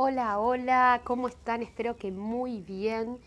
Hola, 0.00 0.38
hola, 0.38 1.00
¿cómo 1.02 1.26
están? 1.26 1.60
Espero 1.60 1.96
que 1.96 2.12
muy 2.12 2.60
bien. 2.60 3.18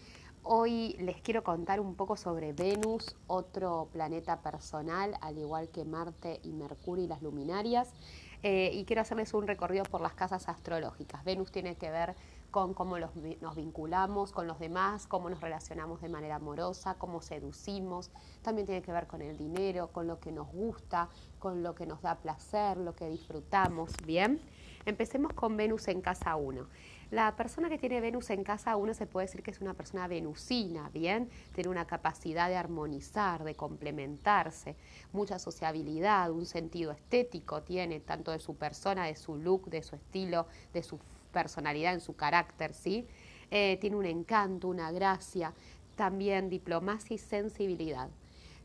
Hoy 0.42 0.96
les 1.02 1.20
quiero 1.20 1.44
contar 1.44 1.82
un 1.82 1.96
poco 1.96 2.16
sobre 2.16 2.54
Venus, 2.54 3.18
otro 3.28 3.90
planeta 3.92 4.40
personal, 4.40 5.18
al 5.20 5.38
igual 5.38 5.68
que 5.68 5.84
Marte 5.84 6.40
y 6.44 6.54
Mercurio 6.54 7.04
y 7.04 7.08
las 7.10 7.22
luminarias. 7.22 7.94
Eh, 8.42 8.72
y 8.74 8.86
quiero 8.86 9.02
hacerles 9.02 9.34
un 9.34 9.48
recorrido 9.48 9.84
por 9.84 10.00
las 10.00 10.14
casas 10.14 10.48
astrológicas. 10.48 11.26
Venus 11.26 11.52
tiene 11.52 11.76
que 11.76 11.92
ver 11.92 12.16
con 12.52 12.74
cómo 12.74 12.98
nos 12.98 13.56
vinculamos 13.56 14.32
con 14.32 14.48
los 14.48 14.58
demás, 14.58 15.08
cómo 15.08 15.30
nos 15.30 15.42
relacionamos 15.42 16.00
de 16.00 16.08
manera 16.08 16.36
amorosa, 16.36 16.94
cómo 16.94 17.22
seducimos. 17.22 18.12
También 18.44 18.66
tiene 18.66 18.82
que 18.82 18.94
ver 18.94 19.08
con 19.08 19.22
el 19.22 19.38
dinero, 19.38 19.90
con 19.92 20.08
lo 20.08 20.22
que 20.22 20.32
nos 20.32 20.48
gusta, 20.48 21.10
con 21.38 21.64
lo 21.64 21.76
que 21.76 21.86
nos 21.86 22.02
da 22.02 22.16
placer, 22.16 22.78
lo 22.78 22.96
que 22.96 23.10
disfrutamos. 23.10 23.92
Bien. 24.06 24.40
Empecemos 24.86 25.34
con 25.34 25.58
Venus 25.58 25.88
en 25.90 26.02
casa 26.02 26.36
1. 26.36 26.66
La 27.12 27.36
persona 27.36 27.70
que 27.70 27.78
tiene 27.78 28.02
Venus 28.02 28.32
en 28.32 28.44
casa 28.44 28.76
1 28.78 28.96
se 28.96 29.06
puede 29.06 29.28
decir 29.28 29.44
que 29.44 29.52
es 29.52 29.62
una 29.62 29.76
persona 29.76 30.08
venusina, 30.08 30.90
¿bien? 30.90 31.30
Tiene 31.54 31.70
una 31.70 31.86
capacidad 31.86 32.50
de 32.50 32.56
armonizar, 32.56 33.44
de 33.44 33.54
complementarse, 33.54 34.76
mucha 35.12 35.38
sociabilidad, 35.38 36.32
un 36.32 36.46
sentido 36.46 36.92
estético 36.92 37.62
tiene, 37.62 38.00
tanto 38.00 38.32
de 38.32 38.40
su 38.40 38.56
persona, 38.56 39.06
de 39.06 39.16
su 39.16 39.36
look, 39.36 39.70
de 39.70 39.84
su 39.84 39.96
estilo, 39.96 40.48
de 40.74 40.82
su 40.82 41.00
personalidad, 41.32 41.94
en 41.94 42.02
su 42.02 42.16
carácter, 42.16 42.74
¿sí? 42.74 43.06
Eh, 43.52 43.78
tiene 43.82 43.98
un 43.98 44.06
encanto, 44.06 44.68
una 44.68 44.92
gracia, 44.92 45.54
también 45.96 46.50
diplomacia 46.50 47.14
y 47.14 47.20
sensibilidad. 47.20 48.10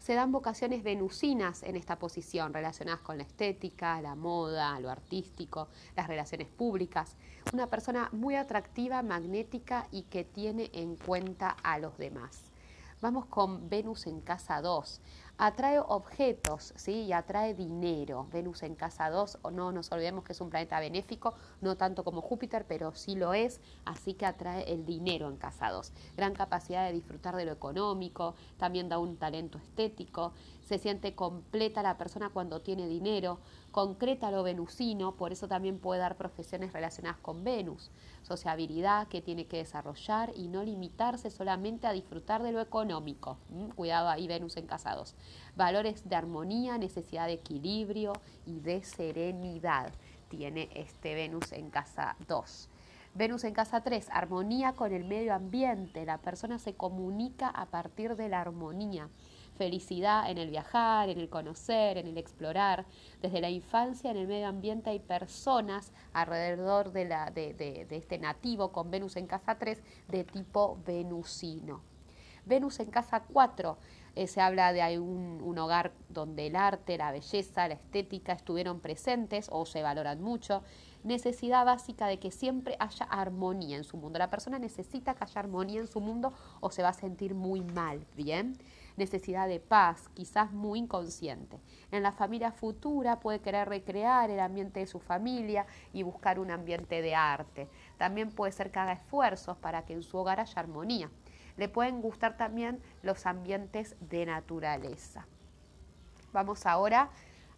Se 0.07 0.15
dan 0.15 0.31
vocaciones 0.31 0.85
venusinas 0.85 1.65
en 1.65 1.75
esta 1.75 1.99
posición, 1.99 2.55
relacionadas 2.55 3.01
con 3.01 3.17
la 3.19 3.25
estética, 3.25 4.01
la 4.01 4.15
moda, 4.15 4.79
lo 4.79 4.89
artístico, 4.89 5.67
las 5.97 6.07
relaciones 6.07 6.47
públicas. 6.47 7.17
Una 7.53 7.67
persona 7.67 8.09
muy 8.13 8.37
atractiva, 8.37 9.03
magnética 9.03 9.89
y 9.91 10.03
que 10.03 10.23
tiene 10.23 10.71
en 10.75 10.95
cuenta 10.95 11.57
a 11.61 11.81
los 11.81 11.99
demás. 11.99 12.53
Vamos 13.01 13.27
con 13.27 13.69
Venus 13.69 14.07
en 14.07 14.21
casa 14.21 14.61
2 14.63 15.01
atrae 15.39 15.79
objetos, 15.79 16.73
¿sí? 16.77 17.05
Y 17.05 17.13
atrae 17.13 17.55
dinero. 17.55 18.27
Venus 18.33 18.63
en 18.63 18.75
casa 18.75 19.11
2, 19.11 19.39
o 19.43 19.51
no 19.51 19.73
nos 19.73 19.93
olvidemos 19.93 20.25
que 20.25 20.33
es 20.33 20.41
un 20.41 20.51
planeta 20.51 20.81
benéfico, 20.81 21.35
no 21.61 21.77
tanto 21.77 22.05
como 22.05 22.23
Júpiter, 22.23 22.65
pero 22.67 22.95
sí 22.95 23.15
lo 23.15 23.35
es, 23.35 23.61
así 23.85 24.15
que 24.15 24.27
atrae 24.27 24.73
el 24.73 24.87
dinero 24.87 25.29
en 25.29 25.37
casa 25.37 25.71
2. 25.71 25.93
Gran 26.17 26.35
capacidad 26.35 26.87
de 26.87 26.93
disfrutar 26.93 27.37
de 27.37 27.45
lo 27.45 27.53
económico, 27.53 28.35
también 28.57 28.89
da 28.89 28.99
un 28.99 29.17
talento 29.17 29.59
estético, 29.59 30.33
se 30.63 30.79
siente 30.79 31.15
completa 31.15 31.83
la 31.83 31.97
persona 31.97 32.31
cuando 32.31 32.61
tiene 32.61 32.89
dinero, 32.89 33.39
concreta 33.71 34.31
lo 34.31 34.43
venusino, 34.43 35.17
por 35.17 35.33
eso 35.33 35.47
también 35.47 35.79
puede 35.79 36.01
dar 36.01 36.17
profesiones 36.17 36.73
relacionadas 36.73 37.21
con 37.21 37.45
Venus, 37.45 37.91
sociabilidad 38.23 39.07
que 39.07 39.21
tiene 39.21 39.47
que 39.47 39.59
desarrollar 39.59 40.33
y 40.35 40.49
no 40.49 40.65
limitarse 40.65 41.31
solamente 41.31 41.87
a 41.87 41.93
disfrutar 41.93 42.43
de 42.43 42.53
lo 42.53 42.61
económico. 42.61 43.39
Cuidado 43.77 44.09
ahí 44.09 44.27
Venus 44.27 44.57
en 44.57 44.67
casa 44.67 44.95
2. 44.95 45.15
Valores 45.57 46.09
de 46.09 46.17
armonía, 46.17 46.79
necesidad 46.79 47.27
de 47.27 47.35
equilibrio 47.35 48.13
y 48.45 48.61
de 48.61 48.83
serenidad 48.83 49.93
tiene 50.29 50.69
este 50.75 51.15
Venus 51.15 51.53
en 51.53 51.71
casa 51.71 52.17
2. 52.27 52.69
Venus 53.15 53.45
en 53.45 53.55
casa 53.55 53.81
3, 53.81 54.09
armonía 54.11 54.75
con 54.75 54.93
el 54.93 55.05
medio 55.05 55.35
ambiente. 55.35 56.05
La 56.05 56.19
persona 56.19 56.59
se 56.59 56.75
comunica 56.75 57.49
a 57.49 57.67
partir 57.67 58.15
de 58.17 58.29
la 58.29 58.43
armonía 58.43 59.09
felicidad 59.57 60.31
en 60.31 60.39
el 60.39 60.51
viajar, 60.51 61.09
en 61.09 61.19
el 61.19 61.29
conocer, 61.29 61.99
en 61.99 62.07
el 62.07 62.19
explorar. 62.19 62.85
Desde 63.21 63.41
la 63.41 63.51
infancia 63.51 64.11
en 64.11 64.19
el 64.19 64.29
medio 64.29 64.47
ambiente 64.47 64.91
hay 64.91 65.01
personas 65.01 65.93
alrededor 66.13 66.93
de, 66.93 67.07
la, 67.07 67.31
de, 67.31 67.87
este 67.91 68.19
nativo 68.19 68.71
con 68.71 68.91
Venus 68.91 69.17
en 69.17 69.27
casa 69.27 69.59
3 69.59 69.83
de 70.09 70.25
tipo 70.25 70.79
venusino. 70.87 71.81
Venus 72.45 72.79
en 72.81 72.91
casa 72.91 73.25
4 73.33 73.77
eh, 74.17 74.27
se 74.27 74.41
habla 74.41 74.73
de 74.73 74.99
un, 74.99 75.41
un, 75.43 75.59
hogar 75.59 75.93
donde 76.09 76.47
el 76.47 76.57
arte, 76.57 76.99
la 76.99 77.13
belleza, 77.13 77.69
la 77.69 77.75
estética 77.75 78.33
estuvieron 78.33 78.81
presentes 78.81 79.49
o 79.53 79.67
se 79.67 79.83
valoran 79.83 80.23
mucho. 80.23 80.63
Necesidad 81.05 81.65
básica 81.65 82.07
de 82.09 82.19
que 82.19 82.31
siempre 82.31 82.77
haya 82.81 83.05
armonía 83.05 83.77
en 83.77 83.85
su 83.85 83.97
mundo. 83.97 84.19
La 84.19 84.31
persona 84.31 84.59
necesita 84.59 85.15
que 85.15 85.25
haya 85.25 85.41
armonía 85.41 85.81
en 85.81 85.87
su 85.87 86.01
mundo 86.01 86.33
o 86.61 86.71
se 86.71 86.83
va 86.83 86.89
a 86.89 86.95
sentir 86.95 87.35
muy 87.35 87.61
mal, 87.61 88.05
¿bien? 88.17 88.57
necesidad 88.97 89.49
de 89.49 89.61
paz, 89.61 90.09
quizás 90.15 90.53
muy 90.53 90.81
inconsciente. 90.81 91.61
En 91.91 92.03
la 92.03 92.13
familia 92.13 92.51
futura 92.51 93.21
puede 93.21 93.41
querer 93.41 93.69
recrear 93.69 94.31
el 94.31 94.41
ambiente 94.41 94.81
de 94.81 94.87
su 94.87 94.99
familia 94.99 95.67
y 95.93 96.03
buscar 96.03 96.39
un 96.39 96.51
ambiente 96.51 97.03
de 97.03 97.15
arte. 97.15 97.69
También 97.99 98.31
puede 98.31 98.53
ser 98.53 98.71
que 98.71 98.79
haga 98.79 98.93
esfuerzos 98.93 99.57
para 99.59 99.85
que 99.85 99.93
en 99.93 100.03
su 100.03 100.17
hogar 100.19 100.41
haya 100.41 100.61
armonía. 100.61 101.11
Le 101.57 101.69
pueden 101.69 102.03
gustar 102.03 102.37
también 102.37 102.81
los 103.03 103.27
ambientes 103.27 103.97
de 104.01 104.27
naturaleza. 104.27 105.27
Vamos 106.33 106.67
ahora 106.67 107.11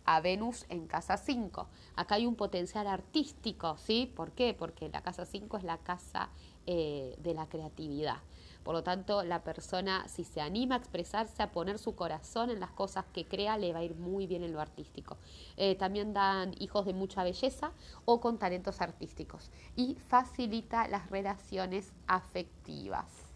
a 0.05 0.21
Venus 0.21 0.65
en 0.71 0.87
casa 0.87 1.17
5. 1.19 1.67
Acá 1.97 2.15
hay 2.15 2.27
un 2.27 2.35
potencial 2.35 2.87
artístico, 2.87 3.77
¿sí? 3.77 4.11
¿Por 4.17 4.33
qué? 4.33 4.55
Porque 4.59 4.89
la 4.89 5.03
casa 5.03 5.27
5 5.27 5.59
es 5.59 5.65
la 5.65 5.79
casa 5.79 6.31
eh, 6.67 7.15
de 7.19 7.35
la 7.35 7.47
creatividad. 7.47 8.19
Por 8.63 8.75
lo 8.75 8.83
tanto, 8.83 9.23
la 9.23 9.43
persona, 9.43 10.07
si 10.09 10.25
se 10.25 10.41
anima 10.41 10.75
a 10.75 10.79
expresarse, 10.79 11.43
a 11.43 11.53
poner 11.53 11.79
su 11.79 11.95
corazón 11.95 12.51
en 12.51 12.61
las 12.61 12.71
cosas 12.71 13.05
que 13.13 13.27
crea, 13.27 13.59
le 13.59 13.73
va 13.73 13.81
a 13.81 13.85
ir 13.85 13.95
muy 13.97 14.27
bien 14.27 14.43
en 14.43 14.53
lo 14.53 14.61
artístico. 14.61 15.17
Eh, 15.57 15.75
también 15.75 16.13
dan 16.13 16.55
hijos 16.59 16.87
de 16.87 16.93
mucha 16.95 17.23
belleza 17.23 17.73
o 18.05 18.21
con 18.21 18.39
talentos 18.39 18.81
artísticos 18.81 19.51
y 19.77 19.97
facilita 20.09 20.89
las 20.89 21.11
relaciones 21.11 21.93
afectivas. 22.07 23.28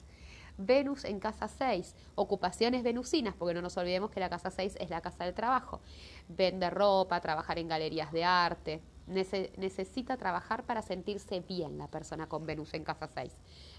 Venus 0.67 1.05
en 1.05 1.21
casa 1.21 1.49
6, 1.49 1.95
ocupaciones 2.15 2.83
venusinas, 2.83 3.34
porque 3.39 3.55
no 3.55 3.62
nos 3.62 3.77
olvidemos 3.77 4.11
que 4.11 4.21
la 4.21 4.31
casa 4.31 4.50
6 4.50 4.77
es 4.81 4.91
la 4.91 5.00
casa 5.00 5.25
del 5.25 5.34
trabajo. 5.34 5.81
Vende 6.28 6.71
ropa, 6.71 7.21
trabajar 7.21 7.59
en 7.59 7.69
galerías 7.69 8.12
de 8.12 8.25
arte, 8.25 8.83
necesita 9.06 10.17
trabajar 10.17 10.65
para 10.65 10.83
sentirse 10.83 11.41
bien 11.41 11.78
la 11.78 11.89
persona 11.89 12.28
con 12.28 12.47
Venus 12.47 12.75
en 12.75 12.84
casa 12.84 13.09
6. 13.09 13.33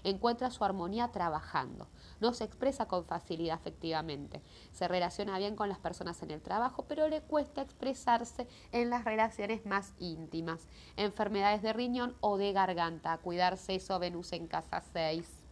Encuentra 0.04 0.50
su 0.50 0.64
armonía 0.64 1.08
trabajando. 1.08 1.88
No 2.20 2.34
se 2.34 2.44
expresa 2.44 2.86
con 2.86 3.04
facilidad 3.04 3.58
efectivamente. 3.58 4.42
Se 4.72 4.88
relaciona 4.88 5.38
bien 5.38 5.56
con 5.56 5.68
las 5.68 5.78
personas 5.78 6.22
en 6.22 6.30
el 6.30 6.42
trabajo, 6.42 6.84
pero 6.86 7.08
le 7.08 7.22
cuesta 7.22 7.62
expresarse 7.62 8.46
en 8.72 8.90
las 8.90 9.04
relaciones 9.04 9.64
más 9.66 9.94
íntimas. 9.98 10.68
Enfermedades 10.96 11.62
de 11.62 11.72
riñón 11.72 12.16
o 12.20 12.36
de 12.36 12.52
garganta. 12.52 13.16
Cuidarse 13.18 13.76
eso 13.76 13.98
Venus 13.98 14.32
en 14.32 14.46
casa 14.46 14.82
6. 14.92 15.43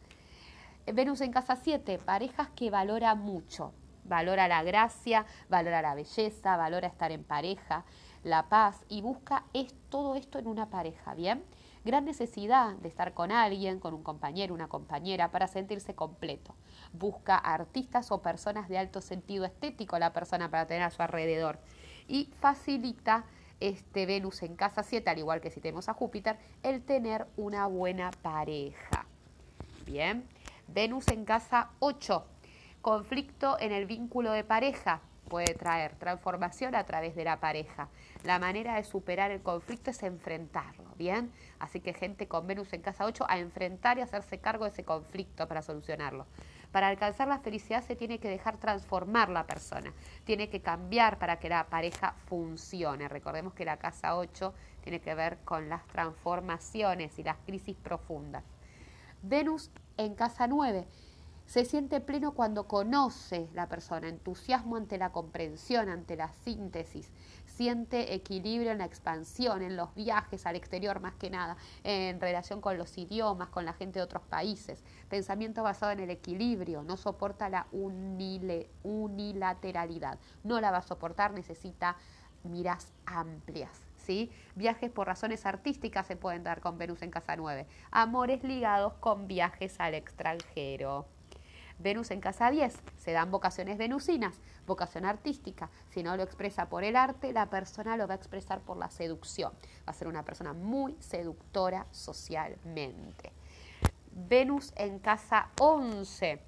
Venus 0.87 1.21
en 1.21 1.33
casa 1.33 1.57
7, 1.57 1.99
parejas 1.99 2.49
que 2.57 2.71
valora 2.71 3.15
mucho. 3.15 3.73
Valora 4.05 4.49
la 4.49 4.63
gracia, 4.63 5.27
valora 5.49 5.81
la 5.81 5.95
belleza, 5.95 6.57
valora 6.57 6.89
estar 6.89 7.13
en 7.13 7.23
pareja 7.23 7.85
la 8.25 8.49
paz 8.49 8.85
y 8.89 9.03
busca 9.03 9.45
es, 9.53 9.75
todo 9.89 10.15
esto 10.15 10.39
en 10.39 10.47
una 10.47 10.71
pareja, 10.71 11.15
¿bien? 11.15 11.45
Gran 11.85 12.05
necesidad 12.05 12.75
de 12.77 12.89
estar 12.89 13.15
con 13.15 13.33
alguien, 13.33 13.81
con 13.81 13.95
un 13.95 14.03
compañero, 14.03 14.55
una 14.55 14.69
compañera, 14.69 15.33
para 15.33 15.49
sentirse 15.49 15.95
completo. 15.95 16.55
Busca 16.93 17.37
artistas 17.37 18.13
o 18.13 18.23
personas 18.23 18.69
de 18.69 18.79
alto 18.79 19.01
sentido 19.01 19.45
estético 19.45 19.99
la 19.99 20.13
persona 20.13 20.49
para 20.51 20.67
tener 20.67 20.85
a 20.85 20.91
su 20.91 21.03
alrededor. 21.03 21.59
Y 22.07 22.31
facilita 22.41 23.25
este 23.59 24.07
Venus 24.07 24.43
en 24.43 24.55
casa 24.55 24.85
7, 24.85 25.11
al 25.11 25.19
igual 25.19 25.41
que 25.41 25.51
si 25.51 25.61
tenemos 25.61 25.89
a 25.89 25.95
Júpiter, 25.95 26.39
el 26.63 26.85
tener 26.85 27.27
una 27.37 27.67
buena 27.67 28.13
pareja. 28.23 29.07
Bien, 29.85 30.25
Venus 30.73 31.09
en 31.09 31.27
casa 31.27 31.71
8, 31.81 32.25
conflicto 32.81 33.59
en 33.61 33.73
el 33.73 33.85
vínculo 33.85 34.33
de 34.33 34.43
pareja 34.43 35.03
puede 35.29 35.55
traer 35.55 35.95
transformación 35.97 36.75
a 36.75 36.85
través 36.85 37.15
de 37.15 37.25
la 37.25 37.41
pareja. 37.41 37.89
La 38.25 38.39
manera 38.39 38.77
de 38.77 38.85
superar 38.85 39.31
el 39.31 39.43
conflicto 39.43 39.91
es 39.91 40.03
enfrentarlo, 40.03 40.91
¿bien? 40.97 41.31
Así 41.59 41.81
que 41.81 41.93
gente 41.93 42.27
con 42.27 42.47
Venus 42.47 42.73
en 42.73 42.83
casa 42.83 43.05
8 43.05 43.27
a 43.29 43.39
enfrentar 43.39 43.99
y 43.99 44.01
hacerse 44.01 44.39
cargo 44.39 44.65
de 44.65 44.71
ese 44.71 44.85
conflicto 44.85 45.47
para 45.47 45.63
solucionarlo. 45.63 46.27
Para 46.71 46.89
alcanzar 46.89 47.29
la 47.29 47.39
felicidad 47.39 47.85
se 47.85 47.97
tiene 47.97 48.19
que 48.19 48.31
dejar 48.31 48.57
transformar 48.57 49.29
la 49.29 49.47
persona, 49.47 49.93
tiene 50.25 50.49
que 50.49 50.63
cambiar 50.63 51.19
para 51.19 51.39
que 51.39 51.51
la 51.51 51.67
pareja 51.67 52.15
funcione. 52.27 53.09
Recordemos 53.09 53.53
que 53.53 53.67
la 53.67 53.77
casa 53.77 54.17
8 54.17 54.55
tiene 54.83 55.01
que 55.01 55.15
ver 55.15 55.39
con 55.45 55.69
las 55.69 55.87
transformaciones 55.87 57.19
y 57.19 57.23
las 57.23 57.37
crisis 57.45 57.77
profundas. 57.77 58.43
Venus 59.23 59.71
en 59.97 60.15
casa 60.15 60.47
9 60.47 60.87
se 61.47 61.65
siente 61.65 62.01
pleno 62.01 62.33
cuando 62.33 62.67
conoce 62.67 63.49
la 63.53 63.69
persona, 63.69 64.09
entusiasmo 64.09 64.77
ante 64.77 64.97
la 64.97 65.13
comprensión, 65.13 65.89
ante 65.89 66.17
la 66.17 66.33
síntesis, 66.45 67.11
siente 67.47 68.15
equilibrio 68.15 68.71
en 68.71 68.79
la 68.79 68.87
expansión, 68.87 69.61
en 69.63 69.77
los 69.77 69.95
viajes 69.95 70.47
al 70.47 70.57
exterior 70.57 71.01
más 71.01 71.15
que 71.15 71.31
nada, 71.31 71.57
en 71.85 72.21
relación 72.21 72.61
con 72.61 72.79
los 72.79 72.97
idiomas, 72.97 73.49
con 73.51 73.65
la 73.65 73.75
gente 73.75 73.99
de 73.99 74.05
otros 74.05 74.23
países, 74.23 74.83
pensamiento 75.11 75.63
basado 75.63 75.93
en 75.93 76.01
el 76.01 76.11
equilibrio, 76.11 76.83
no 76.83 76.97
soporta 76.97 77.49
la 77.51 77.67
unilateralidad, 78.83 80.19
no 80.45 80.61
la 80.61 80.71
va 80.71 80.79
a 80.79 80.83
soportar, 80.83 81.33
necesita 81.33 81.97
miras 82.45 82.93
amplias, 83.05 83.79
Viajes 84.55 84.91
por 84.91 85.07
razones 85.07 85.47
artísticas 85.47 86.07
se 86.07 86.17
pueden 86.17 86.43
dar 86.43 86.61
con 86.61 86.79
Venus 86.79 87.03
en 87.03 87.11
casa 87.11 87.37
9. 87.37 87.67
Amores 87.91 88.43
ligados 88.43 88.95
con 88.95 89.29
viajes 89.29 89.79
al 89.79 89.95
extranjero. 89.95 91.07
Venus 91.79 92.11
en 92.11 92.21
casa 92.21 92.51
10, 92.51 92.79
se 92.97 93.13
dan 93.13 93.31
vocaciones 93.31 93.77
venusinas, 93.79 94.41
vocación 94.67 95.05
artística. 95.05 95.71
Si 95.89 96.03
no 96.03 96.17
lo 96.17 96.23
expresa 96.23 96.69
por 96.69 96.85
el 96.85 96.97
arte, 96.97 97.33
la 97.33 97.51
persona 97.51 97.97
lo 97.97 98.07
va 98.07 98.15
a 98.15 98.17
expresar 98.17 98.61
por 98.61 98.77
la 98.77 98.91
seducción. 98.91 99.53
Va 99.87 99.91
a 99.91 99.95
ser 99.95 100.07
una 100.07 100.25
persona 100.25 100.53
muy 100.53 100.97
seductora 101.01 101.87
socialmente. 101.91 103.33
Venus 104.13 104.73
en 104.77 104.99
casa 104.99 105.49
11, 105.59 106.41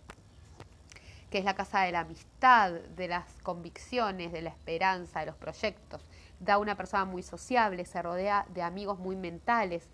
que 1.35 1.39
es 1.39 1.45
la 1.45 1.57
casa 1.57 1.81
de 1.81 1.91
la 1.91 1.99
amistad, 1.99 2.71
de 2.71 3.09
las 3.09 3.25
convicciones, 3.43 4.31
de 4.31 4.41
la 4.41 4.51
esperanza, 4.51 5.19
de 5.19 5.27
los 5.27 5.35
proyectos. 5.35 6.01
Da 6.39 6.59
una 6.59 6.77
persona 6.77 7.05
muy 7.07 7.25
sociable, 7.25 7.85
se 7.87 8.01
rodea 8.03 8.47
de 8.55 8.63
amigos 8.63 9.01
muy 9.01 9.17
mentales, 9.17 9.89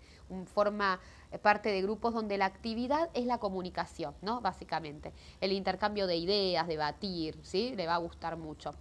forma 0.53 0.99
eh, 1.31 1.39
parte 1.39 1.69
de 1.69 1.81
grupos 1.81 2.13
donde 2.13 2.37
la 2.37 2.45
actividad 2.45 3.09
es 3.15 3.25
la 3.25 3.39
comunicación, 3.39 4.13
¿no? 4.21 4.39
Básicamente. 4.39 5.13
El 5.39 5.51
intercambio 5.51 6.05
de 6.05 6.17
ideas, 6.17 6.67
debatir, 6.67 7.39
¿sí? 7.41 7.73
Le 7.75 7.87
va 7.87 7.95
a 7.95 7.97
gustar 7.97 8.37
mucho. 8.37 8.75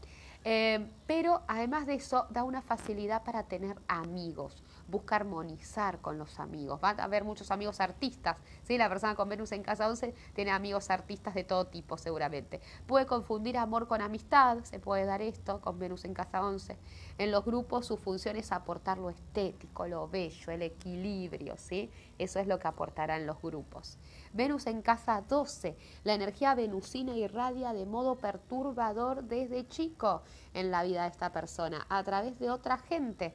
Eh, 0.45 0.91
pero 1.07 1.43
además 1.49 1.87
de 1.87 1.95
eso, 1.95 2.27
da 2.31 2.45
una 2.45 2.63
facilidad 2.63 3.25
para 3.25 3.45
tener 3.45 3.77
amigos 3.89 4.63
busca 4.91 5.17
armonizar 5.17 6.01
con 6.01 6.19
los 6.19 6.39
amigos. 6.41 6.81
Va 6.83 6.91
a 6.91 7.05
haber 7.05 7.25
muchos 7.25 7.51
amigos 7.51 7.81
artistas, 7.81 8.37
¿sí? 8.65 8.77
La 8.77 8.89
persona 8.89 9.15
con 9.15 9.29
Venus 9.29 9.53
en 9.53 9.63
casa 9.63 9.89
11 9.89 10.15
tiene 10.35 10.51
amigos 10.51 10.91
artistas 10.91 11.35
de 11.35 11.45
todo 11.45 11.67
tipo 11.67 11.97
seguramente. 11.97 12.61
Puede 12.87 13.07
confundir 13.07 13.57
amor 13.57 13.87
con 13.87 14.03
amistad, 14.03 14.59
se 14.65 14.79
puede 14.79 15.05
dar 15.05 15.23
esto 15.23 15.61
con 15.61 15.79
Venus 15.79 16.05
en 16.05 16.15
casa 16.15 16.45
11. 16.45 16.77
En 17.19 17.31
los 17.31 17.45
grupos 17.45 17.87
su 17.87 17.97
función 17.97 18.37
es 18.37 18.53
aportar 18.53 18.99
lo 18.99 19.11
estético, 19.11 19.87
lo 19.87 20.09
bello, 20.09 20.53
el 20.53 20.63
equilibrio, 20.63 21.57
¿sí? 21.57 21.91
Eso 22.19 22.41
es 22.41 22.47
lo 22.47 22.59
que 22.59 22.69
aportarán 22.69 23.27
los 23.27 23.41
grupos. 23.41 23.99
Venus 24.32 24.67
en 24.67 24.81
casa 24.81 25.25
12, 25.29 25.77
la 26.05 26.15
energía 26.15 26.55
venusina 26.55 27.17
irradia 27.17 27.73
de 27.73 27.85
modo 27.85 28.15
perturbador 28.15 29.25
desde 29.25 29.67
chico 29.67 30.23
en 30.55 30.71
la 30.71 30.85
vida 30.85 31.03
de 31.03 31.09
esta 31.09 31.32
persona, 31.32 31.85
a 31.88 32.05
través 32.05 32.38
de 32.38 32.50
otra 32.50 32.79
gente 32.79 33.35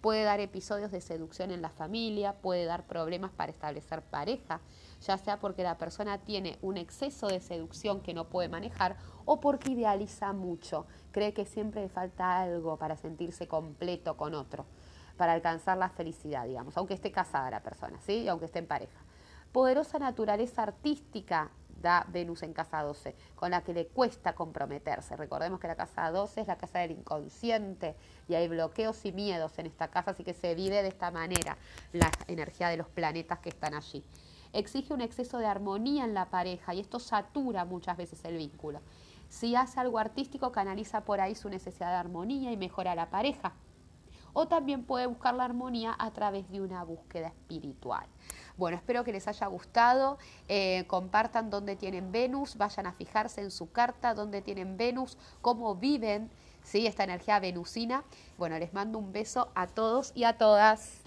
puede 0.00 0.22
dar 0.22 0.38
episodios 0.38 0.92
de 0.92 1.00
seducción 1.00 1.50
en 1.50 1.62
la 1.62 1.70
familia, 1.70 2.34
puede 2.34 2.64
dar 2.64 2.86
problemas 2.86 3.32
para 3.32 3.50
establecer 3.50 4.02
pareja, 4.02 4.60
ya 5.00 5.18
sea 5.18 5.40
porque 5.40 5.64
la 5.64 5.78
persona 5.78 6.18
tiene 6.18 6.58
un 6.62 6.76
exceso 6.76 7.26
de 7.26 7.40
seducción 7.40 8.00
que 8.00 8.14
no 8.14 8.28
puede 8.28 8.48
manejar 8.48 8.96
o 9.24 9.40
porque 9.40 9.72
idealiza 9.72 10.32
mucho, 10.32 10.86
cree 11.10 11.32
que 11.32 11.44
siempre 11.44 11.82
le 11.82 11.88
falta 11.88 12.40
algo 12.40 12.76
para 12.76 12.96
sentirse 12.96 13.48
completo 13.48 14.16
con 14.16 14.34
otro, 14.34 14.64
para 15.16 15.32
alcanzar 15.32 15.76
la 15.76 15.88
felicidad, 15.88 16.46
digamos, 16.46 16.76
aunque 16.76 16.94
esté 16.94 17.10
casada 17.10 17.50
la 17.50 17.64
persona, 17.64 17.98
¿sí? 18.00 18.28
aunque 18.28 18.44
esté 18.44 18.60
en 18.60 18.66
pareja. 18.68 19.05
Poderosa 19.56 19.98
naturaleza 19.98 20.64
artística 20.64 21.50
da 21.80 22.04
Venus 22.12 22.42
en 22.42 22.52
casa 22.52 22.82
12, 22.82 23.16
con 23.34 23.52
la 23.52 23.62
que 23.62 23.72
le 23.72 23.86
cuesta 23.86 24.34
comprometerse. 24.34 25.16
Recordemos 25.16 25.58
que 25.60 25.66
la 25.66 25.76
casa 25.76 26.10
12 26.10 26.42
es 26.42 26.46
la 26.46 26.58
casa 26.58 26.80
del 26.80 26.90
inconsciente 26.90 27.96
y 28.28 28.34
hay 28.34 28.48
bloqueos 28.48 29.02
y 29.06 29.12
miedos 29.12 29.58
en 29.58 29.64
esta 29.64 29.88
casa, 29.88 30.10
así 30.10 30.24
que 30.24 30.34
se 30.34 30.54
vive 30.54 30.82
de 30.82 30.88
esta 30.88 31.10
manera 31.10 31.56
la 31.94 32.10
energía 32.26 32.68
de 32.68 32.76
los 32.76 32.88
planetas 32.88 33.38
que 33.38 33.48
están 33.48 33.72
allí. 33.72 34.04
Exige 34.52 34.92
un 34.92 35.00
exceso 35.00 35.38
de 35.38 35.46
armonía 35.46 36.04
en 36.04 36.12
la 36.12 36.26
pareja 36.26 36.74
y 36.74 36.80
esto 36.80 36.98
satura 37.00 37.64
muchas 37.64 37.96
veces 37.96 38.22
el 38.26 38.36
vínculo. 38.36 38.82
Si 39.30 39.56
hace 39.56 39.80
algo 39.80 39.98
artístico, 39.98 40.52
canaliza 40.52 41.00
por 41.00 41.22
ahí 41.22 41.34
su 41.34 41.48
necesidad 41.48 41.92
de 41.92 41.96
armonía 41.96 42.52
y 42.52 42.58
mejora 42.58 42.94
la 42.94 43.08
pareja. 43.08 43.54
O 44.38 44.46
también 44.46 44.84
puede 44.84 45.06
buscar 45.06 45.32
la 45.32 45.46
armonía 45.46 45.96
a 45.98 46.10
través 46.10 46.46
de 46.50 46.60
una 46.60 46.84
búsqueda 46.84 47.28
espiritual. 47.28 48.04
Bueno, 48.58 48.76
espero 48.76 49.02
que 49.02 49.10
les 49.10 49.26
haya 49.28 49.46
gustado. 49.46 50.18
Eh, 50.46 50.84
compartan 50.88 51.48
dónde 51.48 51.74
tienen 51.74 52.12
Venus, 52.12 52.58
vayan 52.58 52.86
a 52.86 52.92
fijarse 52.92 53.40
en 53.40 53.50
su 53.50 53.72
carta 53.72 54.12
dónde 54.12 54.42
tienen 54.42 54.76
Venus, 54.76 55.16
cómo 55.40 55.74
viven 55.74 56.30
¿sí? 56.62 56.86
esta 56.86 57.04
energía 57.04 57.40
venusina. 57.40 58.04
Bueno, 58.36 58.58
les 58.58 58.74
mando 58.74 58.98
un 58.98 59.10
beso 59.10 59.48
a 59.54 59.68
todos 59.68 60.12
y 60.14 60.24
a 60.24 60.36
todas. 60.36 61.05